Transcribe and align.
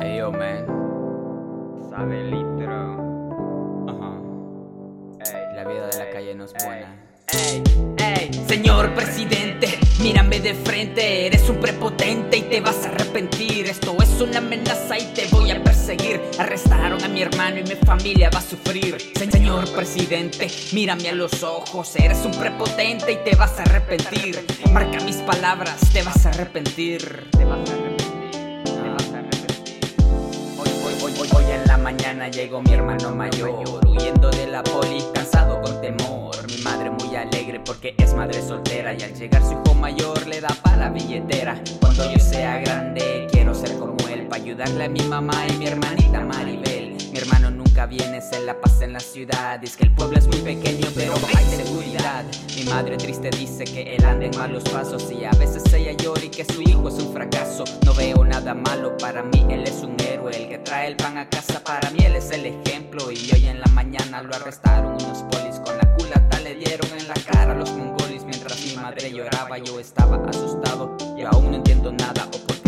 Hey 0.00 0.16
yo, 0.18 0.30
man. 0.32 0.66
Sabe 1.90 2.24
litro. 2.24 2.74
Ajá. 3.88 4.20
Ey, 5.26 5.54
La 5.56 5.64
vida 5.64 5.86
de 5.88 5.98
la 5.98 6.10
calle 6.10 6.34
no 6.34 6.44
es 6.44 6.52
ey, 6.54 6.66
buena. 6.66 6.96
Ey, 7.32 7.62
ey. 7.98 8.30
Señor 8.48 8.94
presidente, 8.94 9.78
mírame 10.00 10.40
de 10.40 10.54
frente, 10.54 11.26
eres 11.26 11.48
un 11.48 11.56
prepotente 11.60 12.38
y 12.38 12.42
te 12.42 12.60
vas 12.60 12.84
a 12.86 12.88
arrepentir. 12.90 13.66
Esto 13.66 13.96
es 14.02 14.20
una 14.20 14.38
amenaza 14.38 14.98
y 14.98 15.04
te 15.14 15.26
voy 15.30 15.50
a 15.50 15.62
perseguir. 15.62 16.20
Arrestaron 16.38 17.02
a 17.04 17.08
mi 17.08 17.22
hermano 17.22 17.58
y 17.58 17.62
mi 17.62 17.76
familia 17.86 18.30
va 18.32 18.38
a 18.38 18.42
sufrir. 18.42 18.96
Se- 19.16 19.30
Señor 19.30 19.70
presidente, 19.72 20.48
mírame 20.72 21.08
a 21.10 21.12
los 21.12 21.42
ojos, 21.42 21.94
eres 21.96 22.24
un 22.24 22.32
prepotente 22.32 23.12
y 23.12 23.16
te 23.16 23.36
vas 23.36 23.58
a 23.58 23.62
arrepentir. 23.62 24.44
Marca 24.72 24.98
mis 25.04 25.16
palabras, 25.16 25.78
te 25.92 26.02
vas 26.02 26.24
a 26.26 26.30
arrepentir. 26.30 27.28
Te 27.32 27.44
vas 27.44 27.58
a 27.58 27.72
arrepentir. 27.74 27.89
Hoy, 31.32 31.44
en 31.50 31.66
la 31.66 31.76
mañana 31.76 32.28
llegó 32.28 32.62
mi 32.62 32.72
hermano 32.72 33.14
mayor, 33.14 33.62
huyendo 33.86 34.30
de 34.30 34.46
la 34.46 34.62
poli, 34.62 35.04
cansado 35.12 35.60
con 35.60 35.80
temor. 35.80 36.34
Mi 36.46 36.56
madre 36.58 36.90
muy 36.90 37.14
alegre 37.14 37.60
porque 37.64 37.94
es 37.98 38.14
madre 38.14 38.40
soltera 38.42 38.94
y 38.94 39.02
al 39.02 39.14
llegar 39.14 39.42
su 39.42 39.52
hijo 39.52 39.74
mayor 39.74 40.26
le 40.26 40.40
da 40.40 40.54
para 40.62 40.76
la 40.76 40.90
billetera. 40.90 41.60
Cuando 41.80 42.10
yo 42.10 42.18
sea 42.18 42.58
grande 42.60 43.26
quiero 43.30 43.54
ser 43.54 43.78
como 43.78 43.96
él, 44.08 44.26
para 44.28 44.42
ayudarle 44.42 44.84
a 44.84 44.88
mi 44.88 45.02
mamá 45.02 45.46
y 45.48 45.52
mi 45.58 45.66
hermanita 45.66 46.20
nunca 47.80 47.86
viene, 47.86 48.20
se 48.20 48.40
la 48.40 48.60
pasa 48.60 48.84
en 48.84 48.92
la 48.92 49.00
ciudad. 49.00 49.58
Dice 49.58 49.78
que 49.78 49.84
el 49.84 49.94
pueblo 49.94 50.18
es 50.18 50.26
muy 50.26 50.40
pequeño, 50.40 50.86
pero 50.94 51.14
hay 51.34 51.44
seguridad. 51.44 52.24
Mi 52.56 52.64
madre 52.64 52.96
triste 52.96 53.30
dice 53.30 53.64
que 53.64 53.96
él 53.96 54.04
anda 54.04 54.26
en 54.26 54.36
malos 54.36 54.64
pasos 54.64 55.10
y 55.10 55.24
a 55.24 55.30
veces 55.30 55.72
ella 55.72 55.92
llora 55.92 56.22
y 56.24 56.28
que 56.28 56.44
su 56.44 56.60
hijo 56.60 56.88
es 56.88 56.94
un 56.94 57.12
fracaso. 57.12 57.64
No 57.86 57.94
veo 57.94 58.24
nada 58.24 58.54
malo, 58.54 58.96
para 58.98 59.22
mí 59.22 59.46
él 59.48 59.62
es 59.62 59.82
un 59.82 59.96
héroe. 60.00 60.36
El 60.36 60.48
que 60.48 60.58
trae 60.58 60.88
el 60.88 60.96
pan 60.96 61.16
a 61.16 61.28
casa, 61.28 61.62
para 61.64 61.90
mí 61.90 62.00
él 62.04 62.16
es 62.16 62.30
el 62.30 62.46
ejemplo. 62.46 63.10
Y 63.10 63.30
hoy 63.32 63.46
en 63.46 63.60
la 63.60 63.66
mañana 63.68 64.22
lo 64.22 64.34
arrestaron 64.34 64.94
unos 64.94 65.22
polis 65.30 65.58
con 65.64 65.78
la 65.78 65.96
culata, 65.96 66.38
le 66.40 66.56
dieron 66.56 66.90
en 66.98 67.08
la 67.08 67.14
cara 67.14 67.52
a 67.52 67.56
los 67.56 67.70
mongolis. 67.70 68.24
Mientras 68.24 68.60
mi 68.60 68.76
madre 68.76 69.10
lloraba, 69.10 69.56
yo 69.58 69.80
estaba 69.80 70.16
asustado 70.28 70.96
y 71.16 71.22
aún 71.22 71.50
no 71.50 71.56
entiendo 71.56 71.92
nada 71.92 72.26
o 72.26 72.46
por 72.46 72.59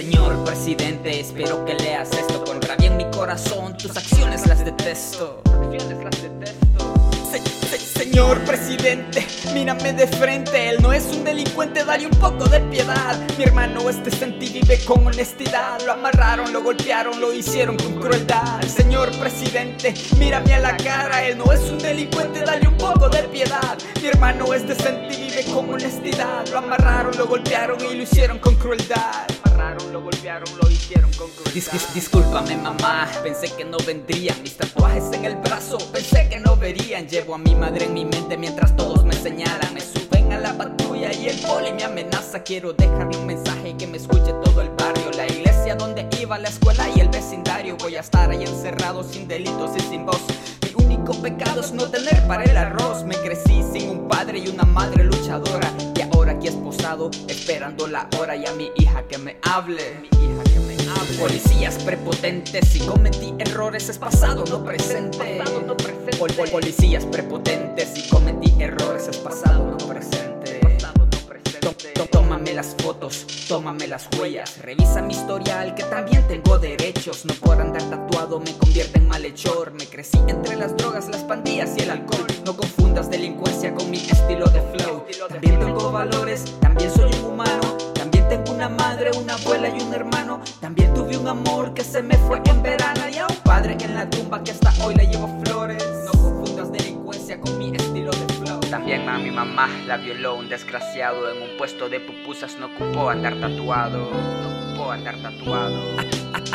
Señor 0.00 0.44
presidente, 0.46 1.20
espero 1.20 1.62
que 1.66 1.74
leas 1.74 2.10
esto 2.12 2.42
con 2.42 2.58
rabia 2.62 2.86
en 2.86 2.96
mi 2.96 3.04
corazón. 3.10 3.76
Tus 3.76 3.94
acciones 3.94 4.46
las 4.46 4.64
detesto. 4.64 5.42
Señor 7.98 8.40
presidente, 8.46 9.26
mírame 9.52 9.92
de 9.92 10.06
frente. 10.06 10.70
Él 10.70 10.78
no 10.80 10.94
es 10.94 11.04
un 11.12 11.22
delincuente, 11.22 11.84
dale 11.84 12.06
un 12.06 12.18
poco 12.18 12.48
de 12.48 12.60
piedad. 12.60 13.14
Mi 13.36 13.44
hermano 13.44 13.90
es 13.90 14.02
decente 14.02 14.46
y 14.46 14.48
vive 14.48 14.82
con 14.86 15.06
honestidad. 15.06 15.78
Lo 15.84 15.92
amarraron, 15.92 16.50
lo 16.50 16.62
golpearon, 16.62 17.20
lo 17.20 17.34
hicieron 17.34 17.76
con 17.76 18.00
crueldad. 18.00 18.62
Señor 18.62 19.10
presidente, 19.18 19.92
mírame 20.18 20.54
a 20.54 20.60
la 20.60 20.76
cara. 20.78 21.26
Él 21.26 21.36
no 21.36 21.52
es 21.52 21.60
un 21.70 21.78
delincuente, 21.78 22.40
dale 22.40 22.66
un 22.66 22.78
poco 22.78 23.10
de 23.10 23.22
piedad. 23.24 23.76
Mi 24.00 24.08
hermano 24.08 24.54
es 24.54 24.66
decente 24.66 25.14
y 25.14 25.24
vive 25.24 25.44
con 25.52 25.68
honestidad. 25.68 26.48
Lo 26.48 26.56
amarraron, 26.56 27.14
lo 27.18 27.26
golpearon 27.26 27.78
y 27.84 27.96
lo 27.96 28.02
hicieron 28.02 28.38
con 28.38 28.54
crueldad. 28.54 29.26
Amarraron, 29.60 29.92
lo 29.92 30.00
golpearon, 30.02 30.48
lo 30.62 30.70
hicieron 30.70 31.10
con 31.12 31.28
crueldad. 31.30 31.52
Dis- 31.52 32.56
mamá, 32.62 33.06
pensé 33.22 33.54
que 33.54 33.64
no 33.64 33.76
vendrían 33.86 34.40
mis 34.42 34.56
tatuajes 34.56 35.04
en 35.12 35.26
el 35.26 35.36
brazo, 35.36 35.76
pensé 35.92 36.30
que 36.30 36.40
no 36.40 36.56
verían. 36.56 37.06
Llevo 37.06 37.34
a 37.34 37.38
mi 37.38 37.54
madre 37.54 37.84
en 37.84 37.92
mi 37.92 38.06
mente 38.06 38.38
mientras 38.38 38.74
todos 38.74 39.04
me 39.04 39.12
señalan. 39.12 39.74
Me 39.74 39.80
suben 39.82 40.32
a 40.32 40.38
la 40.40 40.56
patrulla 40.56 41.12
y 41.12 41.28
el 41.28 41.38
poli 41.40 41.72
me 41.74 41.84
amenaza. 41.84 42.42
Quiero 42.42 42.72
dejarle 42.72 43.18
un 43.18 43.26
mensaje 43.26 43.76
que 43.76 43.86
me 43.86 43.98
escuche 43.98 44.32
todo 44.44 44.62
el 44.62 44.70
barrio. 44.70 45.10
La 45.14 45.26
iglesia 45.26 45.74
donde 45.74 46.08
iba, 46.18 46.38
la 46.38 46.48
escuela 46.48 46.88
y 46.96 47.00
el 47.00 47.10
vecindario. 47.10 47.76
Voy 47.76 47.96
a 47.96 48.00
estar 48.00 48.30
ahí 48.30 48.42
encerrado 48.42 49.02
sin 49.04 49.28
delitos 49.28 49.72
y 49.76 49.80
sin 49.80 50.06
voz. 50.06 50.22
Mi 50.62 50.84
único 50.86 51.12
pecado 51.20 51.60
es 51.60 51.72
no 51.72 51.84
tener 51.90 52.26
para 52.26 52.44
el 52.44 52.56
arroz. 52.56 53.04
Me 53.04 53.16
crecí 53.16 53.62
sin 53.74 53.90
un 53.90 54.08
padre 54.08 54.38
y 54.38 54.48
una 54.48 54.64
madre 54.64 55.04
luchadora. 55.04 55.70
Esperando 56.90 57.86
la 57.86 58.08
hora 58.18 58.34
y 58.34 58.44
a 58.46 58.52
mi 58.52 58.68
hija 58.74 59.04
que 59.06 59.16
me 59.16 59.36
hable. 59.42 60.08
Mi 60.10 60.24
hija 60.24 60.42
que 60.42 60.58
me 60.58 60.74
hable. 60.74 61.18
Policías 61.20 61.76
prepotentes, 61.84 62.68
si 62.68 62.80
cometí 62.80 63.32
errores 63.38 63.88
es 63.88 63.96
pasado, 63.96 64.44
no 64.50 64.64
presente. 64.64 65.38
Pasado, 65.38 65.62
no 65.64 65.76
presente. 65.76 66.16
Pol- 66.18 66.32
pol- 66.32 66.48
policías 66.50 67.04
prepotentes, 67.04 67.90
si 67.94 68.08
cometí 68.08 68.52
errores 68.60 69.06
es 69.06 69.18
pasado, 69.18 69.70
no 69.70 69.76
presente. 69.86 70.29
Tómame 72.10 72.52
las 72.52 72.76
fotos, 72.78 73.26
tómame 73.48 73.86
las 73.86 74.08
huellas, 74.18 74.58
revisa 74.58 75.00
mi 75.02 75.14
historial 75.14 75.74
que 75.74 75.82
también 75.84 76.26
tengo 76.28 76.58
derechos. 76.58 77.24
No 77.24 77.34
por 77.34 77.60
andar 77.60 77.82
tatuado 77.88 78.38
me 78.40 78.52
convierte 78.56 78.98
en 78.98 79.08
malhechor. 79.08 79.72
Me 79.72 79.86
crecí 79.86 80.18
entre 80.28 80.56
las 80.56 80.76
drogas, 80.76 81.08
las 81.08 81.22
pandillas 81.24 81.76
y 81.76 81.82
el 81.82 81.90
alcohol. 81.90 82.26
No 82.44 82.56
confundas 82.56 83.10
delincuencia 83.10 83.74
con 83.74 83.90
mi 83.90 83.98
estilo 83.98 84.46
de 84.46 84.60
flow. 84.60 85.04
También 85.28 85.58
tengo 85.58 85.90
valores, 85.90 86.44
también 86.60 86.90
soy 86.92 87.10
un 87.14 87.32
humano. 87.32 87.76
También 87.94 88.28
tengo 88.28 88.52
una 88.52 88.68
madre, 88.68 89.10
una 89.16 89.34
abuela 89.34 89.68
y 89.68 89.80
un 89.80 89.94
hermano. 89.94 90.40
También 90.60 90.92
tuve 90.94 91.16
un 91.16 91.28
amor 91.28 91.72
que 91.74 91.84
se 91.84 92.02
me 92.02 92.16
fue 92.18 92.40
en 92.44 92.62
verano. 92.62 93.08
Y 93.12 93.18
a 93.18 93.26
un 93.26 93.36
padre 93.36 93.76
en 93.80 93.94
la 93.94 94.08
tumba 94.08 94.39
mi 99.20 99.30
mamá 99.30 99.68
la 99.86 99.96
violó 99.96 100.34
un 100.34 100.48
desgraciado 100.48 101.30
en 101.30 101.42
un 101.42 101.56
puesto 101.56 101.88
de 101.88 102.00
pupusas. 102.00 102.56
No 102.58 102.66
ocupó 102.66 103.10
andar 103.10 103.34
tatuado. 103.40 104.10
No 104.10 104.68
ocupó 104.68 104.90
andar 104.90 105.16
tatuado. 105.16 105.80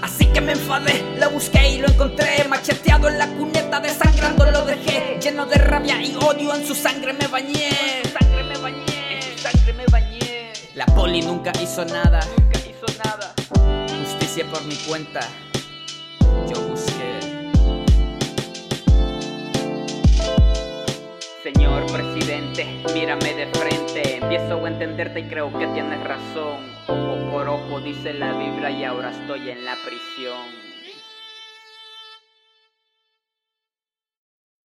Así 0.00 0.26
que 0.26 0.40
me 0.40 0.52
enfadé, 0.52 1.16
lo 1.18 1.30
busqué 1.30 1.70
y 1.70 1.78
lo 1.78 1.88
encontré 1.88 2.44
Macheteado 2.48 3.08
en 3.08 3.18
la 3.18 3.26
cuneta, 3.26 3.80
desangrando 3.80 4.50
lo 4.50 4.64
dejé 4.64 5.18
Lleno 5.20 5.46
de 5.46 5.56
rabia 5.56 6.00
y 6.02 6.14
odio, 6.16 6.54
en 6.54 6.66
su 6.66 6.74
sangre 6.74 7.12
me 7.12 7.26
bañé 7.26 7.70
Sangre 8.18 8.44
me 8.44 8.58
bañé. 8.58 9.16
En 9.16 9.22
su 9.22 9.38
sangre 9.38 9.72
me 9.72 9.86
bañé. 9.86 10.52
La 10.74 10.86
poli 10.86 11.22
nunca 11.22 11.52
hizo 11.62 11.84
nada 11.84 12.20
Nunca 12.36 12.58
hizo 12.60 12.86
nada. 13.04 13.34
Justicia 14.00 14.44
por 14.50 14.62
mi 14.64 14.76
cuenta 14.76 15.20
Yo 16.48 16.60
busqué 16.68 16.91
Señor 21.42 21.90
presidente, 21.90 22.64
mírame 22.94 23.34
de 23.34 23.46
frente. 23.48 24.18
Empiezo 24.18 24.64
a 24.64 24.68
entenderte 24.68 25.20
y 25.20 25.24
creo 25.24 25.52
que 25.58 25.66
tienes 25.66 26.00
razón. 26.04 26.70
Ojo 26.86 27.30
por 27.32 27.48
ojo, 27.48 27.80
dice 27.80 28.14
la 28.14 28.32
Biblia, 28.34 28.70
y 28.70 28.84
ahora 28.84 29.10
estoy 29.10 29.50
en 29.50 29.64
la 29.64 29.74
prisión. 29.84 30.71